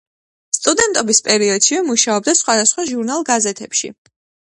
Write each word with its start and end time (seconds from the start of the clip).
სტუდენტობის 0.57 1.19
პერიოდშივე 1.27 1.83
მუშაობდა 1.91 2.37
სხვადასხვა 2.43 2.91
ჟურნალ-გაზეთებში. 2.91 3.97